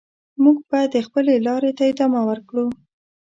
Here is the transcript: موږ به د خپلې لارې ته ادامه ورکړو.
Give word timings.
موږ 0.43 0.57
به 0.69 0.79
د 0.93 0.95
خپلې 1.07 1.33
لارې 1.47 1.71
ته 1.77 1.83
ادامه 1.91 2.21
ورکړو. 2.29 2.65